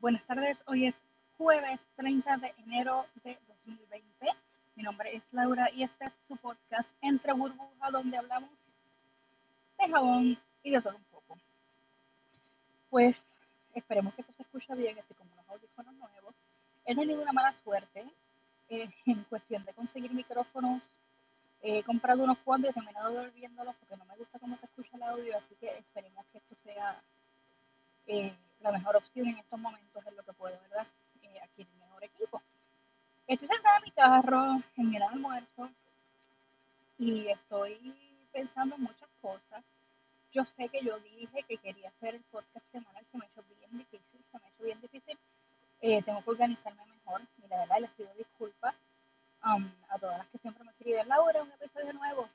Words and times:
Buenas 0.00 0.24
tardes, 0.26 0.56
hoy 0.66 0.86
es 0.86 0.94
jueves 1.36 1.80
30 1.96 2.36
de 2.36 2.54
enero 2.58 3.04
de 3.24 3.36
2020. 3.48 4.28
Mi 4.76 4.84
nombre 4.84 5.16
es 5.16 5.24
Laura 5.32 5.68
y 5.72 5.82
este 5.82 6.04
es 6.04 6.12
su 6.28 6.36
podcast 6.36 6.88
Entre 7.00 7.32
Burbuja, 7.32 7.90
donde 7.90 8.16
hablamos 8.16 8.50
de 9.76 9.88
jabón 9.88 10.38
y 10.62 10.70
de 10.70 10.80
todo 10.80 10.94
un 10.94 11.02
poco. 11.10 11.36
Pues 12.90 13.16
esperemos 13.74 14.14
que 14.14 14.20
esto 14.20 14.32
se 14.34 14.44
escuche 14.44 14.72
bien, 14.76 14.96
estoy 14.98 15.16
con 15.16 15.32
unos 15.32 15.48
audífonos 15.48 15.92
nuevos. 15.94 16.36
He 16.84 16.94
tenido 16.94 17.20
una 17.20 17.32
mala 17.32 17.52
suerte 17.64 18.06
eh, 18.68 18.88
en 19.06 19.24
cuestión 19.24 19.64
de 19.64 19.74
conseguir 19.74 20.14
micrófonos. 20.14 20.80
He 21.60 21.82
comprado 21.82 22.22
unos 22.22 22.38
cuantos 22.44 22.68
y 22.68 22.70
he 22.70 22.74
terminado 22.74 23.10
devolviéndolos 23.10 23.74
porque 23.80 23.96
no 23.96 24.04
me 24.04 24.14
gusta 24.14 24.38
cómo 24.38 24.56
se 24.58 24.66
escucha 24.66 24.96
el 24.96 25.02
audio, 25.02 25.36
así 25.36 25.56
que 25.56 25.76
esperemos 25.76 26.24
que 26.26 26.38
esto 26.38 26.54
sea 26.62 27.02
eh, 28.06 28.32
la 28.60 28.72
mejor 28.72 28.96
opción 28.96 29.28
en 29.28 29.38
estos 29.38 29.58
momentos 29.58 30.06
es 30.06 30.12
lo 30.14 30.24
que 30.24 30.32
puedo, 30.32 30.58
¿verdad? 30.62 30.86
Eh, 31.22 31.40
adquirir 31.40 31.72
mejor 31.76 32.04
equipo. 32.04 32.42
Estoy 33.26 33.48
sentada 33.48 33.76
en 33.76 33.84
mi 33.84 33.90
carro, 34.08 34.62
en 34.78 34.94
el 34.94 35.02
almuerzo, 35.02 35.68
y 36.98 37.28
estoy 37.28 37.94
pensando 38.32 38.76
en 38.76 38.82
muchas 38.82 39.08
cosas. 39.20 39.62
Yo 40.32 40.44
sé 40.56 40.70
que 40.70 40.82
yo 40.82 40.98
dije 41.00 41.42
que 41.46 41.58
quería 41.58 41.90
hacer 41.90 42.14
el 42.14 42.22
podcast 42.30 42.64
semanal, 42.72 43.04
se 43.12 43.18
me 43.18 43.26
ha 43.26 43.28
hecho 43.28 43.44
bien 43.58 43.70
difícil, 43.76 44.24
se 44.32 44.38
me 44.38 44.46
ha 44.46 44.48
hecho 44.48 44.64
bien 44.64 44.80
difícil. 44.80 45.18
Eh, 45.82 46.02
tengo 46.04 46.22
que 46.22 46.30
organizarme 46.30 46.86
mejor, 46.86 47.20
y 47.36 47.48
la 47.48 47.58
verdad 47.58 47.80
les 47.80 47.90
pido 47.90 48.08
disculpas 48.16 48.74
um, 49.44 49.70
a 49.90 49.98
todas 49.98 50.18
las 50.18 50.28
que 50.28 50.38
siempre 50.38 50.64
me 50.64 50.70
escriben, 50.70 51.06
Laura, 51.06 51.42
un 51.42 51.52
episodio 51.52 51.92
nuevo. 51.92 52.30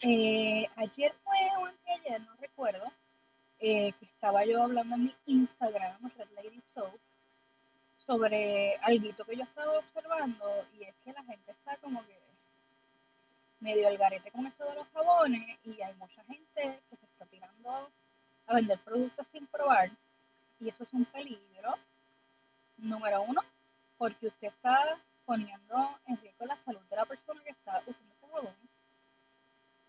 Eh, 0.00 0.66
ayer 0.76 1.14
fue 1.22 1.38
o 1.58 1.66
anteayer, 1.66 2.20
no 2.22 2.34
recuerdo, 2.36 2.90
eh, 3.58 3.92
que 3.92 4.06
estaba 4.06 4.46
yo 4.46 4.62
hablando 4.62 4.94
en 4.94 5.04
mi 5.04 5.14
Instagram, 5.26 6.10
Red 6.16 6.30
Lady 6.34 6.62
sobre 8.10 8.74
algo 8.78 9.06
yo 9.32 9.44
estaba 9.44 9.78
observando 9.78 10.66
y 10.76 10.82
es 10.82 10.96
que 11.04 11.12
la 11.12 11.22
gente 11.22 11.52
está 11.52 11.76
como 11.76 12.04
que 12.06 12.18
medio 13.60 13.86
al 13.86 13.98
garete 13.98 14.32
con 14.32 14.48
esto 14.48 14.64
de 14.68 14.74
los 14.74 14.88
jabones 14.88 15.58
y 15.64 15.80
hay 15.80 15.94
mucha 15.94 16.24
gente 16.24 16.80
que 16.90 16.96
se 16.96 17.06
está 17.06 17.24
tirando 17.26 17.88
a 18.48 18.54
vender 18.54 18.80
productos 18.80 19.24
sin 19.30 19.46
probar 19.46 19.92
y 20.58 20.70
eso 20.70 20.82
es 20.82 20.92
un 20.92 21.04
peligro. 21.04 21.76
Número 22.78 23.22
uno, 23.22 23.42
porque 24.00 24.28
usted 24.28 24.48
está 24.48 24.98
poniendo 25.26 25.76
en 26.06 26.16
riesgo 26.22 26.46
la 26.46 26.56
salud 26.64 26.80
de 26.88 26.96
la 26.96 27.04
persona 27.04 27.44
que 27.44 27.50
está 27.50 27.82
usando 27.86 28.14
ese 28.14 28.26
jabón. 28.32 28.56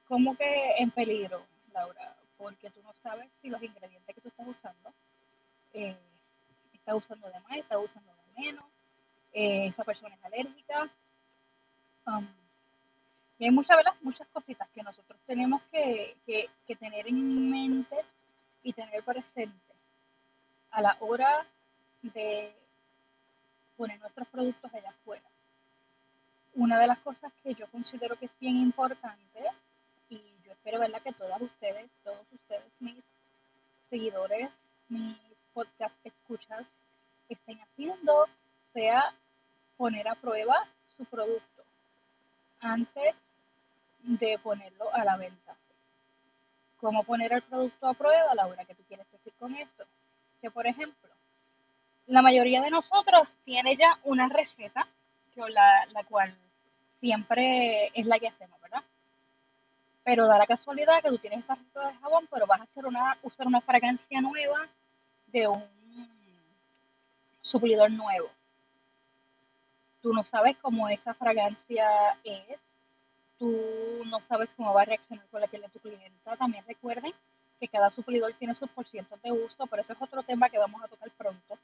¿Cómo 0.06 0.36
que 0.36 0.74
en 0.80 0.92
peligro, 0.92 1.46
Laura? 1.72 2.18
porque 2.36 2.70
tú 2.72 2.84
no 2.84 2.94
sabes 3.02 3.30
si 3.42 3.48
los 3.48 3.64
ingredientes 3.64 4.14
que 4.14 4.20
tú 4.20 4.28
estás 4.28 4.48
usando, 4.48 4.94
eh, 5.74 5.96
está 6.74 6.94
usando 6.94 7.28
de 7.30 7.40
más, 7.40 7.58
está 7.58 7.80
usando 7.80 8.12
de 8.12 8.42
menos, 8.42 8.66
eh, 9.32 9.68
esa 9.68 9.86
persona 9.86 10.14
es 10.14 10.26
alérgica. 10.26 10.90
Um, 12.06 12.28
y 13.40 13.46
hay 13.46 13.52
muchas, 13.52 13.78
muchas 14.02 14.28
cositas 14.28 14.68
que 14.72 14.84
nosotros 14.84 15.22
tenemos 15.26 15.62
que, 15.72 16.18
que, 16.26 16.50
que 16.68 16.76
tener 16.76 17.08
en 17.08 17.50
mente 17.50 17.96
y 18.62 18.74
tener 18.74 19.04
presente 19.06 19.74
a 20.72 20.82
la 20.82 20.98
hora 21.00 21.48
de 22.02 22.61
poner 23.82 24.00
nuestros 24.00 24.28
productos 24.28 24.72
allá 24.72 24.92
afuera. 24.92 25.28
Una 26.54 26.80
de 26.80 26.86
las 26.86 27.00
cosas 27.00 27.34
que 27.42 27.56
yo 27.56 27.66
considero 27.72 28.16
que 28.16 28.26
es 28.26 28.40
bien 28.40 28.58
importante 28.58 29.32
espero 30.62 30.80
¿verdad? 30.80 31.02
que 31.02 31.14
todas 31.14 31.42
ustedes, 31.42 31.90
todos 32.04 32.26
ustedes, 32.32 32.72
mis 32.80 33.04
seguidores, 33.90 34.52
mis 34.90 35.18
podcast 35.56 35.96
escuchas, 36.04 36.68
estén 37.30 37.60
haciendo 37.62 38.28
sea 38.72 39.12
poner 39.76 40.08
a 40.08 40.14
prueba 40.14 40.68
su 40.96 41.04
producto 41.06 41.64
antes 42.60 43.16
de 44.04 44.38
ponerlo 44.38 44.94
a 44.94 45.04
la 45.04 45.18
venta. 45.18 45.56
¿Cómo 46.78 47.04
poner 47.04 47.34
el 47.34 47.42
producto 47.42 47.88
a 47.88 47.96
prueba, 47.96 48.36
Laura? 48.36 48.64
¿Qué 48.66 48.76
tú 48.76 48.84
quieres 48.88 49.10
decir 49.12 49.34
con 49.40 49.56
esto? 49.56 49.86
Que, 50.42 50.52
por 50.52 50.68
ejemplo, 50.68 51.11
la 52.12 52.22
mayoría 52.22 52.62
de 52.62 52.70
nosotros 52.70 53.28
tiene 53.46 53.76
ya 53.76 53.98
una 54.04 54.28
receta, 54.28 54.88
la 55.36 56.04
cual 56.08 56.36
siempre 57.00 57.92
es 57.94 58.06
la 58.06 58.20
que 58.20 58.28
hacemos, 58.28 58.60
¿verdad? 58.62 58.84
pero 60.04 60.28
da 60.28 60.38
la 60.38 60.48
casualidad 60.48 61.02
que 61.02 61.10
tú 61.10 61.18
tienes 61.20 61.40
esta 61.40 61.56
receta 61.56 61.88
de 61.88 61.94
jabón, 61.96 62.28
pero 62.32 62.48
vas 62.48 62.62
a 62.62 62.64
hacer 62.64 62.86
una, 62.86 63.18
usar 63.24 63.48
una 63.48 63.62
fragancia 63.62 64.22
nueva 64.22 64.68
de 65.28 65.48
un 65.48 65.64
suplidor 67.42 67.92
nuevo. 67.92 68.30
Tú 70.02 70.14
no 70.14 70.24
sabes 70.24 70.58
cómo 70.58 70.90
esa 70.90 71.14
fragancia 71.14 72.18
es, 72.24 72.60
tú 73.38 73.56
no 74.06 74.20
sabes 74.22 74.50
cómo 74.58 74.74
va 74.74 74.82
a 74.82 74.86
reaccionar 74.86 75.26
con 75.28 75.42
la 75.42 75.48
piel 75.48 75.62
de 75.62 75.70
tu 75.70 75.80
clienta. 75.80 76.36
También 76.38 76.66
recuerden 76.68 77.14
que 77.60 77.68
cada 77.68 77.92
suplidor 77.92 78.34
tiene 78.34 78.56
sus 78.56 78.70
porcientos 78.72 79.22
de 79.22 79.32
uso, 79.32 79.68
pero 79.68 79.84
eso 79.84 79.94
es 79.94 80.02
otro 80.02 80.24
tema 80.24 80.50
que 80.50 80.58
vamos 80.58 80.84
a 80.84 80.88
tocar 80.88 81.12
pronto. 81.12 81.58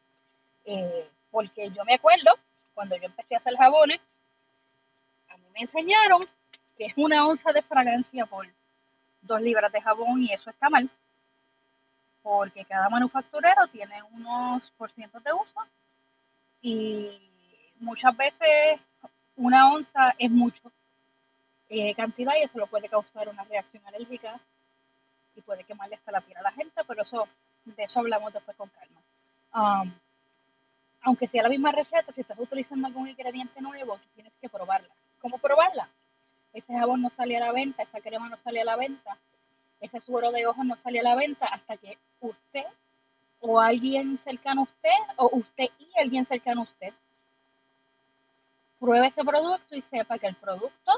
Eh, 0.69 1.09
porque 1.31 1.69
yo 1.71 1.85
me 1.85 1.93
acuerdo, 1.93 2.37
cuando 2.73 2.97
yo 2.97 3.05
empecé 3.05 3.35
a 3.35 3.37
hacer 3.37 3.55
jabones, 3.55 4.01
a 5.29 5.37
mí 5.37 5.45
me 5.53 5.61
enseñaron 5.61 6.27
que 6.77 6.85
es 6.87 6.93
una 6.97 7.25
onza 7.25 7.53
de 7.53 7.61
fragancia 7.61 8.25
por 8.25 8.45
dos 9.21 9.41
libras 9.41 9.71
de 9.71 9.81
jabón 9.81 10.23
y 10.23 10.33
eso 10.33 10.49
está 10.49 10.69
mal, 10.69 10.89
porque 12.21 12.65
cada 12.65 12.89
manufacturero 12.89 13.65
tiene 13.71 14.03
unos 14.11 14.61
por 14.77 14.91
cientos 14.91 15.23
de 15.23 15.31
uso 15.31 15.61
y 16.61 17.17
muchas 17.79 18.15
veces 18.17 18.81
una 19.37 19.71
onza 19.71 20.15
es 20.19 20.29
mucho 20.29 20.69
eh, 21.69 21.95
cantidad 21.95 22.33
y 22.35 22.43
eso 22.43 22.59
lo 22.59 22.67
puede 22.67 22.89
causar 22.89 23.29
una 23.29 23.45
reacción 23.45 23.85
alérgica 23.87 24.37
y 25.33 25.41
puede 25.41 25.63
quemarle 25.63 25.95
hasta 25.95 26.11
la 26.11 26.19
piel 26.21 26.37
a 26.37 26.41
la 26.41 26.51
gente, 26.51 26.81
pero 26.85 27.03
eso 27.03 27.25
de 27.63 27.83
eso 27.83 27.99
hablamos 27.99 28.33
después 28.33 28.57
con 28.57 28.69
calma. 28.69 29.01
Um, 29.53 29.93
aunque 31.07 31.25
sea 31.25 31.43
la 31.43 31.47
misma 31.47 31.71
receta, 31.71 32.11
si 32.11 32.19
estás 32.19 32.37
utilizando 32.37 32.85
algún 32.85 33.07
ingrediente 33.07 33.61
nuevo, 33.61 33.97
tienes 34.13 34.33
que 34.41 34.49
probarla. 34.49 34.93
¿Cómo 35.21 35.37
probarla? 35.37 35.87
ese 36.51 36.73
jabón 36.73 37.01
no 37.01 37.09
sale 37.11 37.37
a 37.37 37.39
la 37.39 37.53
venta, 37.53 37.83
esa 37.83 38.01
crema 38.01 38.27
no 38.27 38.35
sale 38.43 38.59
a 38.59 38.65
la 38.65 38.75
venta, 38.75 39.17
ese 39.79 40.01
suero 40.01 40.31
de 40.33 40.45
ojos 40.47 40.65
no 40.65 40.75
sale 40.83 40.99
a 40.99 41.03
la 41.03 41.15
venta 41.15 41.45
hasta 41.45 41.77
que 41.77 41.97
usted 42.19 42.65
o 43.39 43.57
alguien 43.59 44.19
cercano 44.25 44.61
a 44.61 44.63
usted 44.63 45.15
o 45.15 45.29
usted 45.37 45.69
y 45.79 45.87
alguien 45.97 46.25
cercano 46.25 46.61
a 46.61 46.63
usted 46.65 46.93
pruebe 48.79 49.07
ese 49.07 49.23
producto 49.23 49.75
y 49.75 49.81
sepa 49.83 50.19
que 50.19 50.27
el 50.27 50.35
producto 50.35 50.91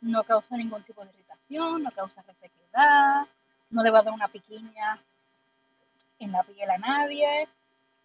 no 0.00 0.24
causa 0.24 0.56
ningún 0.56 0.84
tipo 0.84 1.04
de 1.04 1.10
irritación, 1.10 1.82
no 1.82 1.90
causa 1.90 2.22
resequedad, 2.22 3.26
no 3.68 3.82
le 3.82 3.90
va 3.90 3.98
a 3.98 4.02
dar 4.04 4.14
una 4.14 4.28
piquiña 4.28 4.98
en 6.18 6.32
la 6.32 6.42
piel 6.44 6.70
a 6.70 6.78
nadie, 6.78 7.48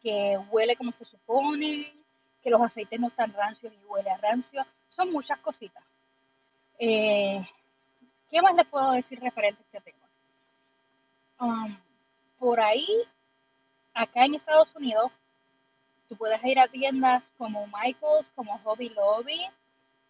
que 0.07 0.37
huele 0.51 0.77
como 0.77 0.93
se 0.93 1.03
supone, 1.03 1.93
que 2.41 2.49
los 2.49 2.61
aceites 2.61 2.97
no 2.97 3.09
están 3.09 3.33
rancios 3.33 3.73
y 3.73 3.85
huele 3.87 4.09
a 4.09 4.15
rancio. 4.15 4.65
Son 4.87 5.11
muchas 5.11 5.37
cositas. 5.39 5.83
Eh, 6.79 7.45
¿Qué 8.31 8.41
más 8.41 8.55
les 8.55 8.65
puedo 8.67 8.93
decir 8.93 9.19
referente 9.19 9.61
a 9.61 9.65
este 9.65 9.91
tema? 9.91 10.07
Um, 11.41 11.77
por 12.39 12.57
ahí, 12.61 12.87
acá 13.93 14.23
en 14.23 14.35
Estados 14.35 14.73
Unidos, 14.75 15.11
tú 16.07 16.15
puedes 16.15 16.41
ir 16.45 16.57
a 16.57 16.69
tiendas 16.69 17.21
como 17.37 17.67
Michaels, 17.67 18.29
como 18.33 18.57
Hobby 18.59 18.87
Lobby, 18.87 19.41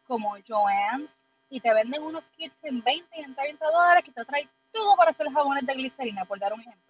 como 0.06 0.38
Joann's, 0.48 1.10
y 1.50 1.60
te 1.60 1.74
venden 1.74 2.04
unos 2.04 2.24
kits 2.36 2.56
en 2.62 2.84
20 2.84 3.20
y 3.20 3.24
en 3.24 3.34
30 3.34 3.66
dólares 3.66 4.04
que 4.06 4.12
te 4.12 4.26
traen 4.26 4.48
todo 4.72 4.96
para 4.96 5.10
hacer 5.10 5.28
jabones 5.32 5.66
de 5.66 5.74
glicerina, 5.74 6.24
por 6.24 6.38
dar 6.38 6.54
un 6.54 6.62
ejemplo. 6.62 6.87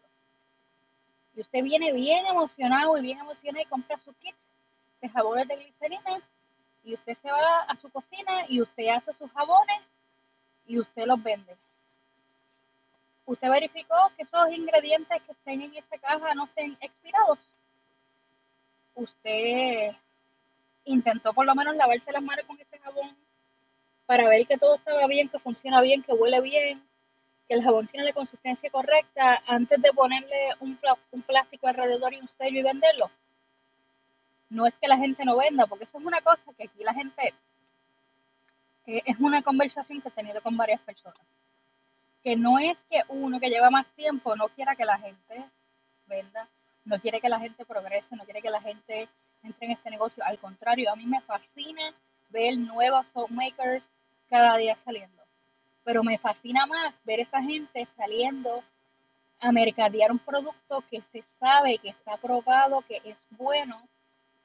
Y 1.38 1.42
usted 1.42 1.62
viene 1.62 1.94
bien 1.94 2.26
emocionado 2.26 2.98
y 2.98 3.02
bien 3.02 3.20
emocionado 3.20 3.64
y 3.64 3.70
compra 3.70 3.96
su 4.00 4.12
kit 4.16 4.36
de 5.00 5.08
jabones 5.08 5.48
de 5.48 5.56
glicerina 5.56 6.20
y 6.84 6.96
usted 6.96 7.16
se 7.22 7.32
va 7.32 7.62
a 7.62 7.76
su 7.76 7.92
cocina 7.92 8.46
y 8.50 8.60
usted 8.60 8.88
hace 8.88 9.14
sus 9.14 9.32
jabones 9.34 9.84
y 10.66 10.80
usted 10.80 11.06
los 11.06 11.22
vende. 11.22 11.56
Usted 13.28 13.52
verificó 13.52 13.96
que 14.16 14.24
esos 14.24 14.52
ingredientes 14.52 15.22
que 15.22 15.32
estén 15.32 15.62
en 15.62 15.78
esta 15.78 16.00
caja 16.00 16.34
no 16.34 16.46
estén 16.46 16.76
expirados. 16.82 17.38
Usted 18.96 19.92
intentó 20.86 21.34
por 21.34 21.46
lo 21.46 21.54
menos 21.54 21.76
lavarse 21.76 22.12
las 22.12 22.24
manos 22.24 22.46
con 22.48 22.60
ese 22.60 22.80
jabón 22.80 23.16
para 24.08 24.28
ver 24.28 24.48
que 24.48 24.58
todo 24.58 24.74
estaba 24.78 25.06
bien, 25.06 25.30
que 25.30 25.38
funciona 25.38 25.82
bien, 25.82 26.02
que 26.02 26.14
huele 26.14 26.42
bien, 26.42 26.82
que 27.48 27.54
el 27.54 27.64
jabón 27.64 27.88
tiene 27.88 28.08
la 28.08 28.14
consistencia 28.14 28.70
correcta 28.70 29.42
antes 29.48 29.82
de 29.82 29.92
ponerle 29.94 30.50
un, 30.60 30.78
plástico 31.26 31.68
alrededor 31.68 32.14
y 32.14 32.18
un 32.18 32.28
sello 32.38 32.60
y 32.60 32.64
venderlo 32.64 33.10
no 34.50 34.66
es 34.66 34.74
que 34.76 34.88
la 34.88 34.98
gente 34.98 35.26
no 35.26 35.38
venda, 35.38 35.66
porque 35.68 35.84
eso 35.84 35.98
es 35.98 36.06
una 36.06 36.22
cosa 36.22 36.42
que 36.58 36.64
aquí 36.64 36.84
la 36.84 36.94
gente, 36.94 37.34
eh, 38.86 39.02
es 39.06 39.20
una 39.20 39.42
conversación 39.42 40.02
que 40.02 40.10
he 40.10 40.12
tenido 40.12 40.42
con 40.42 40.56
varias 40.56 40.82
personas, 40.82 41.20
que 42.24 42.36
no 42.36 42.58
es 42.60 42.78
que 42.90 43.02
uno 43.10 43.40
que 43.40 43.50
lleva 43.50 43.70
más 43.70 43.86
tiempo 43.96 44.36
no 44.36 44.48
quiera 44.50 44.76
que 44.76 44.86
la 44.86 44.98
gente 45.00 45.44
venda, 46.08 46.48
no 46.86 47.00
quiere 47.00 47.20
que 47.20 47.30
la 47.30 47.40
gente 47.40 47.66
progrese, 47.66 48.16
no 48.16 48.24
quiere 48.24 48.42
que 48.42 48.50
la 48.50 48.62
gente 48.62 49.10
entre 49.44 49.68
en 49.68 49.74
este 49.74 49.90
negocio. 49.90 50.24
Al 50.26 50.40
contrario, 50.40 50.92
a 50.92 50.96
mí 50.96 51.06
me 51.06 51.22
fascina 51.22 51.94
ver 52.30 52.58
nuevos 52.58 53.06
makers 53.30 53.84
cada 54.30 54.58
día 54.58 54.76
saliendo. 54.76 55.27
Pero 55.88 56.04
me 56.04 56.18
fascina 56.18 56.66
más 56.66 56.94
ver 57.06 57.22
esa 57.22 57.42
gente 57.42 57.88
saliendo 57.96 58.62
a 59.40 59.54
mercadear 59.54 60.12
un 60.12 60.20
producto 60.20 60.84
que 60.92 61.02
se 61.14 61.24
sabe, 61.40 61.78
que 61.78 61.88
está 61.88 62.18
probado, 62.18 62.82
que 62.82 63.00
es 63.06 63.18
bueno, 63.30 63.82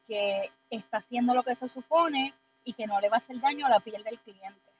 que 0.07 0.53
está 0.71 0.99
haciendo 0.99 1.35
lo 1.35 1.43
que 1.43 1.57
se 1.57 1.67
supone 1.67 2.33
y 2.63 2.75
que 2.75 2.87
no 2.87 3.01
le 3.01 3.09
va 3.09 3.17
a 3.17 3.19
hacer 3.19 3.41
daño 3.41 3.67
a 3.67 3.71
la 3.71 3.81
piel 3.81 4.05
del 4.05 4.21
cliente. 4.21 4.71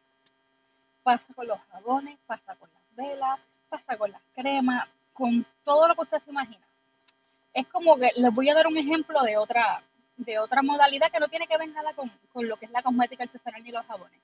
Pasa 1.03 1.35
con 1.35 1.49
los 1.49 1.59
jabones, 1.73 2.17
pasa 2.29 2.55
con 2.55 2.71
las 2.73 2.95
velas, 2.95 3.41
pasa 3.69 3.97
con 3.97 4.13
las 4.13 4.23
cremas, 4.33 4.89
con 5.13 5.45
todo 5.65 5.89
lo 5.89 5.97
que 5.97 6.03
usted 6.03 6.23
se 6.23 6.31
imagina. 6.31 6.65
Es 7.55 7.67
como 7.67 7.97
que 7.97 8.13
les 8.15 8.33
voy 8.33 8.49
a 8.51 8.55
dar 8.55 8.69
un 8.69 8.79
ejemplo 8.79 9.21
de 9.23 9.37
otra, 9.37 9.83
de 10.17 10.39
otra 10.39 10.63
modalidad 10.63 11.11
que 11.11 11.19
no 11.19 11.27
tiene 11.27 11.49
que 11.49 11.59
ver 11.59 11.71
nada 11.71 11.93
con, 11.95 12.09
con 12.33 12.47
lo 12.47 12.57
que 12.57 12.67
es 12.67 12.71
la 12.71 12.85
cosmética 12.85 13.25
artesanal 13.25 13.65
ni 13.65 13.73
los 13.73 13.85
jabones. 13.85 14.21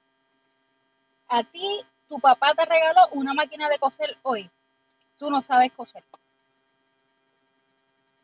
A 1.31 1.43
ti, 1.43 1.85
tu 2.09 2.19
papá 2.19 2.55
te 2.55 2.65
regaló 2.65 3.09
una 3.13 3.35
máquina 3.35 3.69
de 3.69 3.79
coser 3.79 4.17
hoy. 4.23 4.51
Tú 5.19 5.31
no 5.31 5.43
sabes 5.43 5.73
coser. 5.73 6.03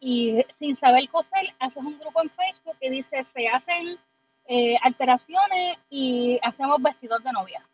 Y 0.01 0.45
sin 0.59 0.77
saber 0.77 1.09
coser, 1.09 1.55
haces 1.59 1.83
un 1.83 1.99
grupo 1.99 2.23
en 2.23 2.31
Facebook 2.31 2.77
que 2.81 2.91
dice, 2.91 3.23
se 3.25 3.49
hacen 3.49 3.99
eh, 4.47 4.77
alteraciones 4.83 5.79
y 5.91 6.39
hacemos 6.43 6.81
vestidos 6.83 7.23
de 7.25 7.33
novia. 7.33 7.65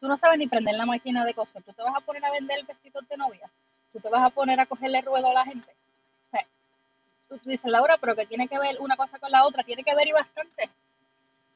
Tú 0.00 0.08
no 0.08 0.16
sabes 0.16 0.38
ni 0.38 0.48
prender 0.48 0.74
la 0.74 0.86
máquina 0.86 1.24
de 1.24 1.34
coser. 1.34 1.62
Tú 1.62 1.72
te 1.72 1.82
vas 1.82 1.94
a 1.96 2.00
poner 2.00 2.24
a 2.24 2.30
vender 2.30 2.64
vestidos 2.66 3.08
de 3.08 3.16
novia. 3.16 3.48
Tú 3.92 4.00
te 4.00 4.08
vas 4.08 4.22
a 4.22 4.30
poner 4.30 4.58
a 4.60 4.66
cogerle 4.66 5.00
ruedo 5.00 5.30
a 5.30 5.34
la 5.34 5.44
gente. 5.44 5.72
tú 7.28 7.38
dices, 7.44 7.70
Laura, 7.70 7.96
pero 7.98 8.14
que 8.14 8.26
tiene 8.26 8.48
que 8.48 8.58
ver 8.58 8.78
una 8.80 8.96
cosa 8.96 9.18
con 9.18 9.30
la 9.30 9.46
otra. 9.46 9.62
Tiene 9.64 9.84
que 9.84 9.94
ver 9.94 10.08
y 10.08 10.12
bastante. 10.12 10.68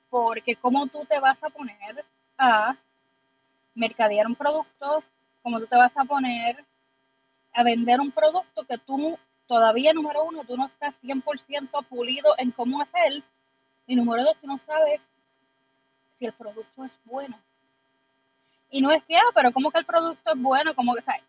Porque 0.08 0.56
cómo 0.56 0.86
tú 0.86 1.04
te 1.04 1.18
vas 1.18 1.42
a 1.42 1.50
poner 1.50 2.06
a 2.38 2.76
mercadear 3.76 4.26
un 4.26 4.34
producto, 4.34 5.04
cómo 5.42 5.60
tú 5.60 5.66
te 5.66 5.76
vas 5.76 5.96
a 5.96 6.04
poner 6.04 6.64
a 7.52 7.62
vender 7.62 8.00
un 8.00 8.10
producto 8.10 8.64
que 8.64 8.78
tú 8.78 9.16
todavía, 9.46 9.92
número 9.92 10.24
uno, 10.24 10.42
tú 10.44 10.56
no 10.56 10.66
estás 10.66 11.00
100% 11.02 11.86
pulido 11.86 12.34
en 12.38 12.50
cómo 12.50 12.80
hacer 12.80 13.22
y 13.86 13.94
número 13.94 14.24
dos, 14.24 14.36
tú 14.40 14.46
no 14.48 14.58
sabes 14.66 15.00
si 16.18 16.26
el 16.26 16.32
producto 16.32 16.84
es 16.84 16.92
bueno. 17.04 17.38
Y 18.70 18.80
no 18.80 18.90
es 18.90 19.04
que, 19.04 19.16
ah, 19.16 19.30
pero 19.34 19.52
como 19.52 19.70
que 19.70 19.78
el 19.78 19.84
producto 19.84 20.32
es 20.32 20.40
bueno, 20.40 20.74
como 20.74 20.94
que, 20.94 21.02
¿sabes? 21.02 21.22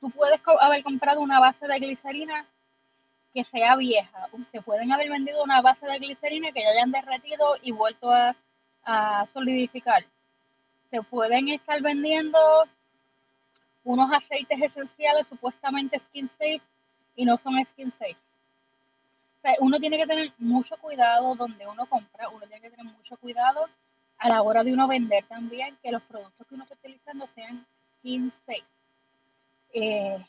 Tú 0.00 0.10
puedes 0.10 0.40
haber 0.60 0.82
comprado 0.82 1.20
una 1.20 1.38
base 1.38 1.66
de 1.68 1.78
glicerina 1.78 2.44
que 3.32 3.44
sea 3.44 3.76
vieja. 3.76 4.28
Te 4.50 4.60
pueden 4.60 4.90
haber 4.90 5.08
vendido 5.08 5.44
una 5.44 5.62
base 5.62 5.86
de 5.86 5.98
glicerina 5.98 6.50
que 6.50 6.62
ya 6.62 6.70
hayan 6.70 6.90
derretido 6.90 7.56
y 7.62 7.70
vuelto 7.70 8.10
a 8.84 9.26
solidificar. 9.32 10.04
Te 10.92 11.02
pueden 11.02 11.48
estar 11.48 11.82
vendiendo 11.82 12.38
unos 13.82 14.14
aceites 14.14 14.62
esenciales 14.62 15.26
supuestamente 15.26 15.98
skin 15.98 16.28
safe 16.38 16.62
y 17.16 17.24
no 17.24 17.36
son 17.38 17.54
skin 17.64 17.92
safe 17.98 18.16
uno 19.60 19.78
tiene 19.78 19.98
que 19.98 20.06
tener 20.06 20.32
mucho 20.38 20.76
cuidado 20.76 21.34
donde 21.34 21.66
uno 21.66 21.86
compra, 21.86 22.28
uno 22.28 22.46
tiene 22.46 22.60
que 22.60 22.70
tener 22.70 22.92
mucho 22.94 23.16
cuidado 23.16 23.68
a 24.18 24.28
la 24.28 24.42
hora 24.42 24.62
de 24.62 24.72
uno 24.72 24.86
vender 24.86 25.24
también 25.26 25.76
que 25.82 25.90
los 25.90 26.02
productos 26.02 26.46
que 26.46 26.54
uno 26.54 26.64
está 26.64 26.76
utilizando 26.76 27.26
sean 27.34 27.66
skin 27.98 28.32
safe. 28.46 28.64
Eh, 29.74 30.24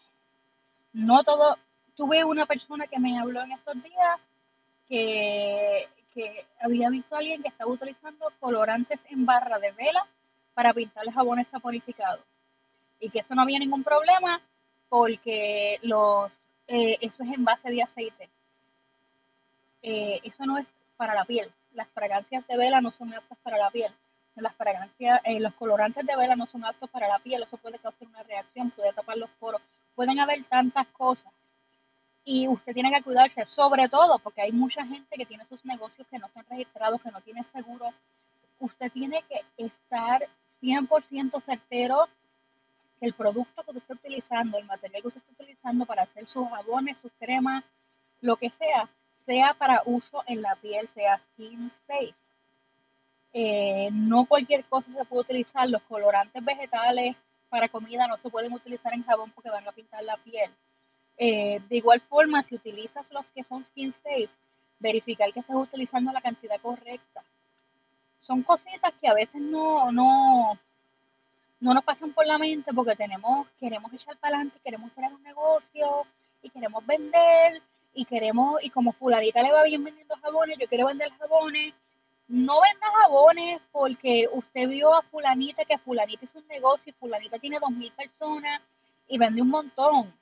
no 0.93 1.23
todo, 1.23 1.57
tuve 1.95 2.23
una 2.23 2.45
persona 2.45 2.87
que 2.87 2.99
me 2.99 3.19
habló 3.19 3.41
en 3.41 3.51
estos 3.51 3.75
días 3.83 4.19
que 4.87 5.87
había 6.61 6.89
visto 6.89 7.15
a 7.15 7.19
alguien 7.19 7.41
que 7.41 7.47
estaba 7.49 7.71
utilizando 7.71 8.31
colorantes 8.39 8.99
en 9.09 9.25
barra 9.25 9.57
de 9.57 9.71
vela 9.71 10.07
para 10.53 10.73
pintar 10.73 11.09
jabones 11.11 11.47
saponificados 11.49 12.23
y 12.99 13.09
que 13.09 13.19
eso 13.19 13.35
no 13.35 13.41
había 13.41 13.59
ningún 13.59 13.83
problema 13.83 14.41
porque 14.89 15.79
los 15.81 16.31
eh, 16.67 16.97
eso 17.01 17.23
es 17.23 17.33
en 17.33 17.43
base 17.43 17.69
de 17.69 17.83
aceite 17.83 18.29
eh, 19.83 20.21
eso 20.23 20.45
no 20.45 20.57
es 20.57 20.65
para 20.95 21.13
la 21.13 21.25
piel. 21.25 21.51
Las 21.73 21.89
fragancias 21.89 22.47
de 22.47 22.57
vela 22.57 22.79
no 22.79 22.91
son 22.91 23.13
aptas 23.13 23.37
para 23.43 23.57
la 23.57 23.69
piel. 23.69 23.91
Las 24.35 24.55
fragancias, 24.55 25.21
eh, 25.25 25.39
los 25.39 25.53
colorantes 25.55 26.05
de 26.05 26.15
vela 26.15 26.35
no 26.35 26.47
son 26.47 26.63
aptos 26.65 26.89
para 26.89 27.07
la 27.07 27.19
piel. 27.19 27.43
Eso 27.43 27.57
puede 27.57 27.77
causar 27.79 28.07
una 28.07 28.23
reacción, 28.23 28.71
puede 28.71 28.93
tapar 28.93 29.17
los 29.17 29.29
poros. 29.31 29.61
Pueden 29.93 30.19
haber 30.19 30.43
tantas 30.45 30.87
cosas. 30.87 31.31
Y 32.25 32.47
usted 32.47 32.73
tiene 32.73 32.89
que 32.91 33.03
cuidarse, 33.03 33.43
sobre 33.43 33.89
todo 33.89 34.17
porque 34.19 34.41
hay 34.41 34.53
mucha 34.53 34.85
gente 34.85 35.17
que 35.17 35.25
tiene 35.25 35.43
sus 35.45 35.63
negocios 35.65 36.07
que 36.07 36.17
no 36.17 36.27
están 36.27 36.45
registrados, 36.49 37.01
que 37.01 37.11
no 37.11 37.19
tiene 37.19 37.43
seguro. 37.51 37.93
Usted 38.59 38.89
tiene 38.93 39.21
que 39.27 39.41
estar 39.57 40.25
100% 40.63 41.43
certero 41.43 42.07
que 42.99 43.05
el 43.05 43.13
producto 43.13 43.63
que 43.63 43.71
usted 43.71 43.81
está 43.81 43.93
utilizando, 43.93 44.57
el 44.57 44.65
material 44.65 45.01
que 45.01 45.07
usted 45.09 45.21
está 45.21 45.43
utilizando 45.43 45.85
para 45.85 46.03
hacer 46.03 46.25
sus 46.25 46.47
jabones, 46.47 46.97
sus 46.99 47.11
cremas, 47.19 47.65
lo 48.21 48.37
que 48.37 48.49
sea, 48.51 48.89
sea 49.25 49.53
para 49.55 49.83
uso 49.85 50.23
en 50.25 50.41
la 50.41 50.55
piel, 50.55 50.87
sea 50.87 51.19
skin 51.33 51.69
safe. 51.85 52.15
Eh, 53.33 53.89
no 53.91 54.25
cualquier 54.25 54.63
cosa 54.65 54.87
se 54.93 55.05
puede 55.05 55.21
utilizar, 55.21 55.67
los 55.69 55.81
colorantes 55.83 56.43
vegetales 56.43 57.15
para 57.49 57.67
comida 57.67 58.07
no 58.07 58.17
se 58.17 58.29
pueden 58.29 58.53
utilizar 58.53 58.93
en 58.93 59.03
jabón 59.03 59.31
porque 59.31 59.49
van 59.49 59.67
a 59.67 59.71
pintar 59.73 60.03
la 60.03 60.17
piel. 60.17 60.49
Eh, 61.17 61.61
de 61.67 61.75
igual 61.75 61.99
forma, 62.01 62.41
si 62.43 62.55
utilizas 62.55 63.05
los 63.11 63.27
que 63.29 63.43
son 63.43 63.63
skin 63.65 63.93
safe, 64.03 64.29
verificar 64.79 65.31
que 65.33 65.41
estés 65.41 65.55
utilizando 65.55 66.11
la 66.11 66.21
cantidad 66.21 66.59
correcta. 66.61 67.23
Son 68.25 68.41
cositas 68.43 68.93
que 69.01 69.07
a 69.07 69.13
veces 69.13 69.41
no, 69.41 69.91
no, 69.91 70.57
no 71.59 71.73
nos 71.73 71.83
pasan 71.83 72.13
por 72.13 72.25
la 72.25 72.37
mente 72.37 72.73
porque 72.73 72.95
tenemos, 72.95 73.47
queremos 73.59 73.91
echar 73.93 74.17
para 74.17 74.35
adelante, 74.35 74.59
queremos 74.63 74.91
crear 74.93 75.13
un 75.13 75.23
negocio 75.23 76.05
y 76.41 76.49
queremos 76.49 76.85
vender 76.85 77.61
y 77.93 78.05
queremos, 78.05 78.63
y 78.63 78.69
como 78.69 78.91
fulanita 78.93 79.41
le 79.43 79.51
va 79.51 79.63
bien 79.63 79.83
vendiendo 79.83 80.15
jabones, 80.17 80.57
yo 80.59 80.67
quiero 80.67 80.87
vender 80.87 81.11
jabones. 81.19 81.73
No 82.27 82.61
venda 82.61 82.87
jabones 83.01 83.61
porque 83.71 84.27
usted 84.31 84.67
vio 84.69 84.93
a 84.93 85.01
fulanita 85.03 85.65
que 85.65 85.77
fulanita 85.77 86.25
es 86.25 86.33
un 86.35 86.47
negocio 86.47 86.89
y 86.89 86.99
fulanita 86.99 87.37
tiene 87.37 87.59
dos 87.59 87.71
mil 87.71 87.91
personas 87.91 88.61
y 89.07 89.17
vende 89.17 89.41
un 89.41 89.49
montón. 89.49 90.13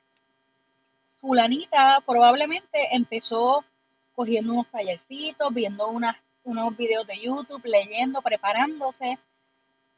Fulanita 1.22 2.02
probablemente 2.06 2.96
empezó 2.96 3.64
cogiendo 4.16 4.54
unos 4.54 4.68
tallercitos, 4.68 5.54
viendo 5.54 5.88
unas, 5.88 6.18
unos 6.44 6.76
videos 6.76 7.06
de 7.08 7.20
YouTube, 7.20 7.66
leyendo, 7.66 8.22
preparándose 8.22 9.18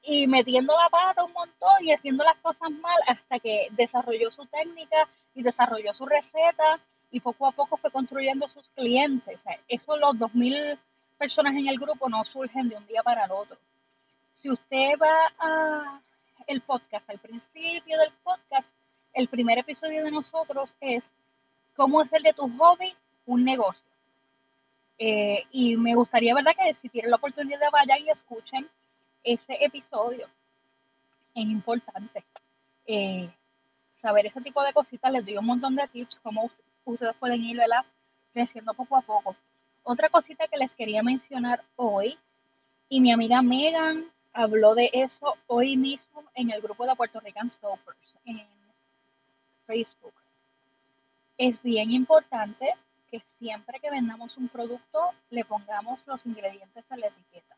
y 0.04 0.28
metiendo 0.28 0.76
la 0.78 0.90
pata 0.90 1.24
un 1.24 1.32
montón 1.32 1.76
y 1.82 1.94
haciendo 1.94 2.24
las 2.24 2.38
cosas 2.38 2.70
mal 2.72 3.00
hasta 3.08 3.40
que 3.40 3.68
desarrolló 3.72 4.30
su 4.32 4.46
técnica 4.48 5.08
y 5.34 5.44
desarrolló 5.44 5.94
su 5.94 6.06
receta 6.06 6.80
y 7.12 7.20
poco 7.20 7.48
a 7.48 7.52
poco 7.52 7.78
fue 7.78 7.92
construyendo 7.92 8.48
sus 8.48 8.68
clientes. 8.76 9.40
eso 9.68 9.98
los 9.98 10.16
2.000 10.16 10.78
personas 11.18 11.54
en 11.54 11.68
el 11.68 11.78
grupo 11.78 12.10
no 12.10 12.24
surgen 12.26 12.70
de 12.70 12.76
un 12.76 12.88
día 12.88 13.02
para 13.04 13.26
el 13.26 13.32
otro. 13.32 13.58
Si 14.42 14.50
usted 14.50 14.94
va 15.02 15.32
a 15.40 16.02
el 16.48 16.62
podcast, 16.62 17.10
al 17.10 17.20
principio 17.20 17.98
del 17.98 18.12
podcast, 18.24 18.68
el 19.14 19.28
primer 19.28 19.60
episodio 19.60 20.04
de 20.04 20.12
nosotros 20.12 20.74
es 20.82 21.04
cómo 21.76 22.02
hacer 22.02 22.22
de 22.22 22.34
tu 22.34 22.50
hobby 22.58 22.94
un 23.26 23.44
negocio. 23.46 23.93
Eh, 24.98 25.44
y 25.52 25.76
me 25.76 25.96
gustaría, 25.96 26.34
¿verdad?, 26.36 26.54
que 26.56 26.76
si 26.82 26.90
tienen 26.90 27.12
la 27.12 27.18
oportunidad 27.18 27.60
de 27.60 27.70
vayan 27.72 28.00
y 28.06 28.10
escuchen 28.10 28.70
ese 29.24 29.64
episodio. 29.64 30.28
Es 31.34 31.44
importante 31.44 32.24
eh, 32.86 33.30
saber 34.02 34.28
ese 34.28 34.42
tipo 34.42 34.62
de 34.64 34.74
cositas. 34.74 35.12
Les 35.12 35.26
doy 35.26 35.38
un 35.38 35.46
montón 35.46 35.76
de 35.76 35.88
tips, 35.88 36.20
cómo 36.22 36.50
ustedes 36.86 37.16
pueden 37.18 37.42
ir 37.42 37.60
creciendo 38.34 38.74
poco 38.74 38.98
a 38.98 39.02
poco. 39.02 39.36
Otra 39.84 40.10
cosita 40.10 40.48
que 40.48 40.58
les 40.58 40.72
quería 40.72 41.04
mencionar 41.04 41.64
hoy, 41.76 42.18
y 42.88 43.02
mi 43.02 43.12
amiga 43.12 43.42
Megan 43.42 44.06
habló 44.34 44.76
de 44.76 44.90
eso 44.94 45.36
hoy 45.48 45.76
mismo 45.78 46.24
en 46.36 46.52
el 46.52 46.62
grupo 46.62 46.86
de 46.86 46.96
Puerto 46.96 47.20
Rican 47.20 47.50
Stoppers 47.50 48.16
en 48.26 48.46
Facebook. 49.66 50.14
Es 51.38 51.62
bien 51.64 51.92
importante 51.92 52.74
que 53.14 53.20
siempre 53.38 53.80
que 53.80 53.92
vendamos 53.92 54.36
un 54.38 54.50
producto 54.50 55.12
le 55.30 55.46
pongamos 55.46 56.00
los 56.08 56.26
ingredientes 56.26 56.84
a 56.90 56.98
la 56.98 57.06
etiqueta. 57.06 57.56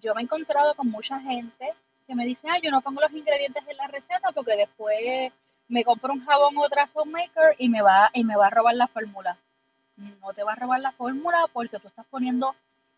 Yo 0.00 0.14
me 0.14 0.20
he 0.20 0.24
encontrado 0.24 0.76
con 0.76 0.88
mucha 0.88 1.18
gente 1.18 1.74
que 2.06 2.14
me 2.14 2.24
dice, 2.24 2.46
ah, 2.48 2.60
yo 2.62 2.70
no 2.70 2.82
pongo 2.82 3.00
los 3.00 3.12
ingredientes 3.12 3.64
en 3.66 3.76
la 3.76 3.88
receta 3.88 4.30
porque 4.32 4.54
después 4.54 5.32
me 5.66 5.82
compro 5.82 6.12
un 6.12 6.24
jabón 6.24 6.56
o 6.56 6.68
trazo 6.68 7.04
maker 7.04 7.56
y 7.58 7.68
me 7.68 7.82
va 7.82 8.10
y 8.14 8.22
me 8.22 8.36
va 8.36 8.46
a 8.46 8.50
robar 8.50 8.76
la 8.76 8.86
fórmula. 8.86 9.36
No 9.96 10.32
te 10.34 10.44
va 10.44 10.52
a 10.52 10.56
robar 10.62 10.78
la 10.78 10.92
fórmula 10.92 11.48
porque 11.52 11.80
tú 11.80 11.88
estás 11.88 12.06
poniendo 12.06 12.54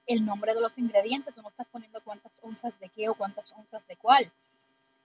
el 0.07 0.27
nombre 0.27 0.53
de 0.53 0.61
los 0.61 0.77
ingredientes, 0.77 1.35
tú 1.35 1.41
no 1.41 1.49
estás 1.49 1.69
poniendo 1.69 2.03
cuántas 2.03 2.33
onzas 2.43 2.79
de 2.81 2.91
qué 2.91 3.09
o 3.09 3.15
cuántas 3.15 3.51
onzas 3.53 3.87
de 3.89 3.97
cuál. 3.97 4.31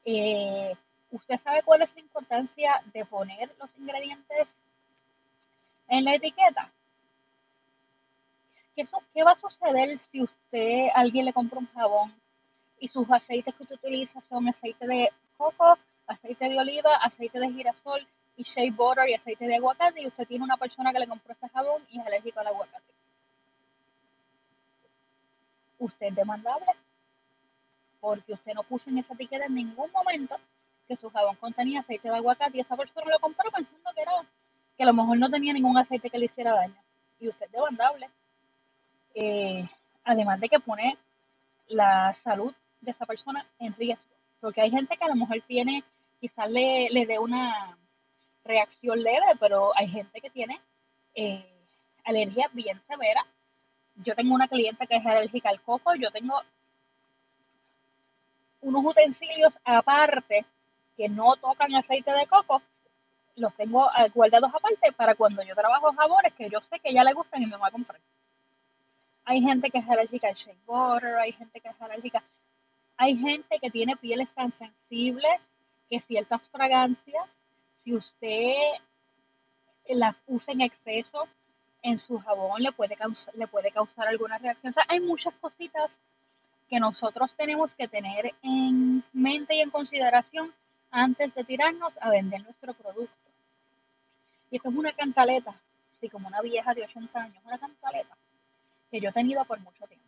Eh, 0.03 0.75
¿Usted 1.11 1.39
sabe 1.45 1.63
cuál 1.63 1.83
es 1.83 1.95
la 1.95 2.01
importancia 2.01 2.81
de 2.91 3.05
poner 3.05 3.55
los 3.57 3.69
ingredientes 3.77 4.49
en 5.87 6.03
la 6.03 6.15
etiqueta? 6.15 6.71
¿Qué, 8.75 9.23
va 9.23 9.31
a 9.31 9.35
suceder 9.35 9.97
si 10.11 10.21
usted, 10.21 10.89
alguien 10.93 11.25
le 11.25 11.33
compra 11.33 11.57
un 11.57 11.67
jabón 11.67 12.13
y 12.79 12.87
sus 12.87 13.09
aceites 13.09 13.55
que 13.55 13.63
usted 13.63 13.75
utiliza 13.75 14.21
son 14.21 14.47
aceite 14.47 14.85
de 14.85 15.09
coco, 15.35 15.77
aceite 16.05 16.47
de 16.47 16.59
oliva, 16.59 16.95
aceite 16.97 17.39
de 17.39 17.49
girasol 17.49 18.07
y 18.35 18.43
shea 18.43 18.71
butter 18.71 19.09
y 19.09 19.15
aceite 19.15 19.47
de 19.47 19.55
aguacate 19.55 20.03
y 20.03 20.07
usted 20.07 20.27
tiene 20.27 20.43
una 20.43 20.57
persona 20.57 20.93
que 20.93 20.99
le 20.99 21.07
compró 21.07 21.33
ese 21.33 21.49
jabón 21.49 21.81
y 21.89 21.99
es 21.99 22.05
alérgico 22.05 22.39
al 22.39 22.47
aguacate? 22.47 22.93
Usted 25.79 26.07
es 26.07 26.15
demandable 26.15 26.71
porque 27.99 28.33
usted 28.33 28.53
no 28.53 28.61
puso 28.61 28.91
en 28.91 28.99
esa 28.99 29.15
etiqueta 29.15 29.45
en 29.45 29.55
ningún 29.55 29.91
momento 29.91 30.37
que 30.87 30.95
su 30.97 31.09
jabón 31.09 31.35
contenía 31.37 31.79
aceite 31.79 32.09
de 32.09 32.15
aguacate 32.15 32.57
y 32.57 32.61
esa 32.61 32.77
persona 32.77 33.09
lo 33.11 33.19
compró 33.19 33.49
pensando 33.49 33.91
que 33.95 34.01
era 34.01 34.11
que 34.77 34.83
a 34.83 34.87
lo 34.87 34.93
mejor 34.93 35.17
no 35.17 35.29
tenía 35.29 35.53
ningún 35.53 35.77
aceite 35.77 36.09
que 36.09 36.19
le 36.19 36.25
hiciera 36.25 36.53
daño 36.53 36.75
y 37.19 37.27
usted 37.27 37.47
es 37.47 37.51
demandable. 37.51 38.09
Eh, 39.15 39.67
además 40.03 40.39
de 40.39 40.49
que 40.49 40.59
pone 40.59 40.97
la 41.67 42.13
salud 42.13 42.53
de 42.81 42.91
esa 42.91 43.05
persona 43.05 43.45
en 43.59 43.73
riesgo, 43.73 44.05
porque 44.39 44.61
hay 44.61 44.69
gente 44.69 44.95
que 44.95 45.03
a 45.03 45.07
lo 45.09 45.15
mejor 45.15 45.41
tiene, 45.47 45.83
quizás 46.21 46.49
le, 46.49 46.89
le 46.91 47.05
dé 47.05 47.17
una 47.17 47.75
reacción 48.45 49.01
leve, 49.01 49.25
pero 49.39 49.75
hay 49.75 49.87
gente 49.87 50.21
que 50.21 50.29
tiene 50.29 50.61
eh, 51.15 51.43
alergia 52.05 52.49
bien 52.53 52.79
severa. 52.87 53.25
Yo 53.95 54.13
tengo 54.13 54.35
una 54.35 54.47
cliente 54.47 54.85
que 54.85 54.95
es 54.95 55.05
alérgica 55.05 55.49
al 55.49 55.61
coco, 55.61 55.95
yo 55.95 56.11
tengo 56.11 56.39
unos 58.61 58.85
utensilios 58.85 59.57
aparte 59.65 60.45
que 60.95 61.09
no 61.09 61.35
tocan 61.35 61.75
aceite 61.75 62.11
de 62.11 62.27
coco, 62.27 62.61
los 63.37 63.53
tengo 63.55 63.89
eh, 63.91 64.09
guardados 64.13 64.51
aparte 64.53 64.91
para 64.91 65.15
cuando 65.15 65.43
yo 65.43 65.55
trabajo 65.55 65.93
jabones 65.93 66.33
que 66.33 66.49
yo 66.49 66.59
sé 66.61 66.79
que 66.79 66.93
ya 66.93 67.03
le 67.03 67.13
gustan 67.13 67.41
y 67.41 67.45
me 67.45 67.55
voy 67.55 67.67
a 67.67 67.71
comprar. 67.71 67.99
Hay 69.25 69.41
gente 69.41 69.69
que 69.69 69.77
es 69.77 69.89
alérgica 69.89 70.27
al 70.27 70.35
shea 70.35 70.55
butter, 70.65 71.15
hay 71.15 71.31
gente 71.33 71.59
que 71.59 71.69
es 71.69 71.81
alérgica, 71.81 72.23
hay 72.97 73.15
gente 73.17 73.59
que 73.59 73.69
tiene 73.69 73.95
pieles 73.95 74.27
tan 74.33 74.51
sensibles 74.57 75.39
que 75.89 75.99
ciertas 75.99 76.41
fragancias, 76.49 77.29
si 77.83 77.93
usted 77.93 78.55
las 79.89 80.21
usa 80.27 80.53
en 80.53 80.61
exceso 80.61 81.27
en 81.83 81.97
su 81.97 82.19
jabón, 82.19 82.61
le 82.61 82.71
puede 82.71 82.97
le 83.33 83.47
puede 83.47 83.71
causar 83.71 84.07
alguna 84.07 84.37
reacción. 84.37 84.71
O 84.71 84.73
sea, 84.73 84.85
hay 84.89 84.99
muchas 84.99 85.33
cositas 85.35 85.91
que 86.69 86.79
nosotros 86.79 87.33
tenemos 87.35 87.71
que 87.73 87.87
tener 87.87 88.33
en 88.41 89.03
mente 89.13 89.55
y 89.55 89.61
en 89.61 89.69
consideración 89.69 90.53
antes 90.91 91.33
de 91.33 91.43
tirarnos 91.43 91.93
a 92.01 92.09
vender 92.09 92.43
nuestro 92.43 92.73
producto. 92.73 93.26
Y 94.49 94.57
esto 94.57 94.69
es 94.69 94.75
una 94.75 94.93
cantaleta, 94.93 95.55
así 95.97 96.09
como 96.09 96.27
una 96.27 96.41
vieja 96.41 96.73
de 96.73 96.83
80 96.83 97.19
años, 97.19 97.43
una 97.43 97.57
cantaleta 97.57 98.17
que 98.89 98.99
yo 98.99 99.09
he 99.09 99.13
tenido 99.13 99.43
por 99.45 99.59
mucho 99.59 99.85
tiempo. 99.87 100.05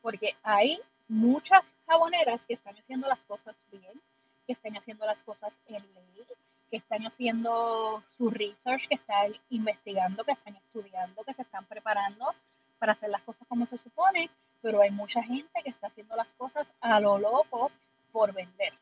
Porque 0.00 0.36
hay 0.42 0.78
muchas 1.08 1.66
jaboneras 1.86 2.40
que 2.46 2.54
están 2.54 2.76
haciendo 2.76 3.08
las 3.08 3.20
cosas 3.20 3.56
bien, 3.70 4.00
que 4.46 4.52
están 4.52 4.76
haciendo 4.76 5.06
las 5.06 5.20
cosas 5.22 5.52
en 5.66 5.82
ley, 5.94 6.24
que 6.70 6.76
están 6.76 7.06
haciendo 7.06 8.02
su 8.16 8.30
research, 8.30 8.86
que 8.88 8.94
están 8.94 9.34
investigando, 9.50 10.24
que 10.24 10.32
están 10.32 10.56
estudiando, 10.56 11.24
que 11.24 11.34
se 11.34 11.42
están 11.42 11.64
preparando 11.66 12.34
para 12.78 12.92
hacer 12.92 13.10
las 13.10 13.22
cosas 13.22 13.46
como 13.48 13.66
se 13.66 13.78
supone, 13.78 14.30
pero 14.62 14.80
hay 14.80 14.90
mucha 14.90 15.22
gente 15.22 15.62
que 15.62 15.70
está 15.70 15.88
haciendo 15.88 16.16
las 16.16 16.28
cosas 16.36 16.66
a 16.80 17.00
lo 17.00 17.18
loco 17.18 17.70
por 18.12 18.32
vender. 18.32 18.72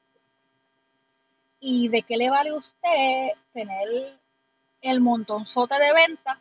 ¿Y 1.61 1.89
de 1.89 2.03
qué 2.03 2.17
le 2.17 2.31
vale 2.31 2.53
usted 2.53 3.29
tener 3.55 4.19
el 4.83 5.01
montonzote 5.01 5.77
de 5.77 5.93
venta? 5.95 6.41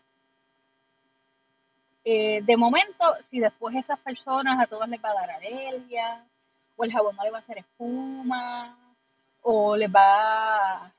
Eh, 2.04 2.42
de 2.44 2.58
momento, 2.58 3.16
si 3.30 3.40
después 3.40 3.74
esas 3.76 3.98
personas 4.00 4.60
a 4.60 4.68
todas 4.68 4.90
les 4.90 5.02
va 5.02 5.12
a 5.12 5.14
dar 5.14 5.32
alergia, 5.32 6.26
o 6.76 6.84
el 6.84 6.92
jabón 6.92 7.16
no 7.16 7.24
le 7.24 7.32
va 7.32 7.38
a 7.38 7.42
hacer 7.42 7.60
espuma, 7.60 8.78
o 9.42 9.78
les 9.78 9.90
va, 9.90 10.92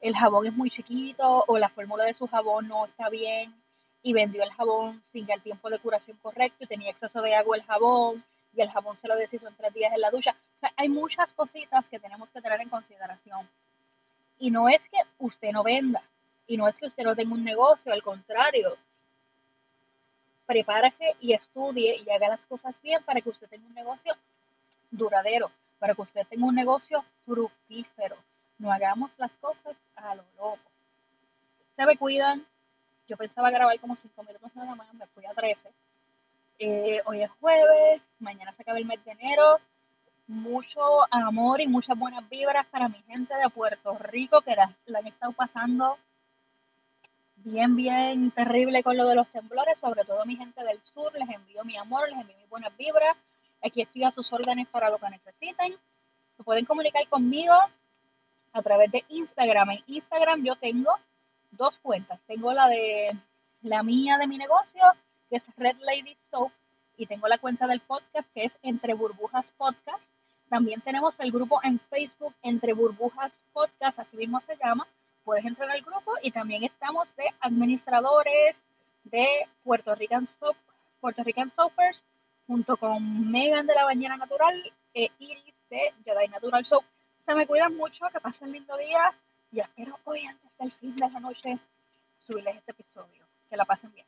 el 0.00 0.16
jabón 0.16 0.46
es 0.46 0.52
muy 0.52 0.70
chiquito, 0.70 1.44
o 1.46 1.58
la 1.58 1.68
fórmula 1.68 2.04
de 2.04 2.14
su 2.14 2.26
jabón 2.26 2.66
no 2.66 2.86
está 2.86 3.08
bien, 3.08 3.54
y 4.02 4.12
vendió 4.12 4.42
el 4.42 4.52
jabón 4.52 5.02
sin 5.12 5.30
el 5.30 5.42
tiempo 5.42 5.70
de 5.70 5.78
curación 5.78 6.16
correcto, 6.20 6.64
y 6.64 6.66
tenía 6.66 6.90
exceso 6.90 7.22
de 7.22 7.36
agua 7.36 7.56
el 7.56 7.62
jabón, 7.64 8.24
y 8.52 8.62
el 8.62 8.70
jabón 8.70 8.96
se 8.96 9.06
lo 9.06 9.14
deshizo 9.14 9.46
en 9.46 9.54
tres 9.54 9.72
días 9.74 9.92
en 9.92 10.00
la 10.00 10.10
ducha. 10.10 10.34
O 10.56 10.60
sea, 10.60 10.72
hay 10.76 10.88
muchas 10.88 11.30
cositas 11.32 11.84
que 11.86 12.00
tenemos 12.00 12.28
que 12.30 12.40
tener 12.40 12.60
en 12.60 12.70
consideración. 12.70 13.48
Y 14.38 14.50
no 14.50 14.68
es 14.68 14.82
que 14.84 14.98
usted 15.18 15.50
no 15.52 15.62
venda, 15.62 16.02
y 16.46 16.56
no 16.56 16.68
es 16.68 16.76
que 16.76 16.86
usted 16.86 17.04
no 17.04 17.14
tenga 17.14 17.34
un 17.34 17.44
negocio, 17.44 17.92
al 17.92 18.02
contrario. 18.02 18.76
Prepárese 20.46 21.16
y 21.20 21.32
estudie 21.32 22.02
y 22.04 22.10
haga 22.10 22.28
las 22.28 22.40
cosas 22.40 22.74
bien 22.82 23.02
para 23.04 23.20
que 23.20 23.30
usted 23.30 23.48
tenga 23.48 23.66
un 23.66 23.74
negocio 23.74 24.14
duradero, 24.90 25.50
para 25.78 25.94
que 25.94 26.02
usted 26.02 26.26
tenga 26.28 26.46
un 26.46 26.54
negocio 26.54 27.04
fructífero. 27.24 28.16
No 28.58 28.72
hagamos 28.72 29.10
las 29.18 29.32
cosas 29.40 29.76
a 29.96 30.14
lo 30.14 30.24
loco. 30.36 30.70
Se 31.74 31.84
me 31.84 31.96
cuidan. 31.96 32.46
Yo 33.08 33.16
pensaba 33.16 33.50
grabar 33.50 33.78
como 33.80 33.96
cinco 33.96 34.22
minutos 34.22 34.54
nada 34.54 34.74
más, 34.74 34.92
me 34.94 35.06
fui 35.06 35.24
a 35.26 35.32
13 35.32 35.70
eh, 36.58 37.02
hoy 37.04 37.22
es 37.22 37.30
jueves, 37.40 38.00
mañana 38.18 38.52
se 38.54 38.62
acaba 38.62 38.78
el 38.78 38.86
mes 38.86 39.04
de 39.04 39.12
enero. 39.12 39.58
Mucho 40.28 40.80
amor 41.12 41.60
y 41.60 41.68
muchas 41.68 41.96
buenas 41.96 42.28
vibras 42.28 42.66
para 42.66 42.88
mi 42.88 43.00
gente 43.02 43.34
de 43.34 43.48
Puerto 43.48 43.96
Rico 43.98 44.40
que 44.40 44.56
la, 44.56 44.74
han 44.98 45.06
estado 45.06 45.32
pasando 45.32 45.96
bien, 47.36 47.76
bien 47.76 48.30
terrible 48.32 48.82
con 48.82 48.96
lo 48.96 49.06
de 49.06 49.14
los 49.14 49.28
temblores, 49.28 49.78
sobre 49.78 50.04
todo 50.04 50.26
mi 50.26 50.36
gente 50.36 50.64
del 50.64 50.80
sur. 50.94 51.12
Les 51.14 51.28
envío 51.28 51.64
mi 51.64 51.76
amor, 51.76 52.08
les 52.08 52.20
envío 52.20 52.36
mis 52.38 52.48
buenas 52.48 52.76
vibras. 52.76 53.16
Aquí 53.64 53.82
estoy 53.82 54.04
a 54.04 54.10
sus 54.10 54.32
órdenes 54.32 54.66
para 54.68 54.90
lo 54.90 54.98
que 54.98 55.10
necesiten. 55.10 55.76
Se 56.36 56.42
pueden 56.42 56.64
comunicar 56.64 57.06
conmigo 57.08 57.54
a 58.52 58.62
través 58.62 58.90
de 58.90 59.04
Instagram. 59.08 59.70
En 59.70 59.84
Instagram 59.86 60.44
yo 60.44 60.56
tengo 60.56 60.90
dos 61.52 61.78
cuentas. 61.78 62.18
Tengo 62.26 62.52
la 62.52 62.68
de 62.68 63.16
la 63.62 63.82
mía 63.82 64.18
de 64.18 64.26
mi 64.26 64.38
negocio 64.38 64.82
que 65.28 65.36
es 65.36 65.42
Red 65.56 65.76
Lady 65.80 66.16
Soap, 66.30 66.52
y 66.96 67.06
tengo 67.06 67.28
la 67.28 67.38
cuenta 67.38 67.66
del 67.66 67.80
podcast 67.80 68.28
que 68.32 68.44
es 68.44 68.52
Entre 68.62 68.94
Burbujas. 68.94 69.25
También 70.56 70.80
tenemos 70.80 71.14
el 71.18 71.30
grupo 71.30 71.60
en 71.64 71.78
Facebook 71.90 72.34
Entre 72.42 72.72
Burbujas 72.72 73.30
Podcast, 73.52 73.98
así 73.98 74.16
mismo 74.16 74.40
se 74.40 74.56
llama. 74.56 74.86
Puedes 75.22 75.44
entrar 75.44 75.70
al 75.70 75.82
grupo 75.82 76.14
y 76.22 76.30
también 76.30 76.64
estamos 76.64 77.14
de 77.14 77.24
administradores 77.40 78.56
de 79.04 79.26
Puerto 79.62 79.94
Rican 79.94 80.26
Soap, 80.40 80.56
Puerto 80.98 81.22
Rican 81.24 81.50
Soapers, 81.50 82.02
junto 82.46 82.78
con 82.78 83.30
Megan 83.30 83.66
de 83.66 83.74
la 83.74 83.84
Bañera 83.84 84.16
Natural 84.16 84.72
e 84.94 85.10
Iris 85.18 85.54
de 85.68 85.92
Jedi 86.06 86.28
Natural 86.28 86.64
Soap. 86.64 86.84
Se 87.26 87.34
me 87.34 87.46
cuidan 87.46 87.76
mucho, 87.76 88.06
que 88.10 88.20
pasen 88.20 88.50
lindo 88.50 88.78
día 88.78 89.12
y 89.52 89.60
espero 89.60 89.98
hoy 90.04 90.24
antes 90.24 90.50
del 90.58 90.72
fin 90.72 90.94
de 90.94 91.00
la 91.00 91.20
noche 91.20 91.58
subirles 92.26 92.56
este 92.56 92.70
episodio. 92.70 93.26
Que 93.50 93.58
la 93.58 93.66
pasen 93.66 93.92
bien. 93.92 94.06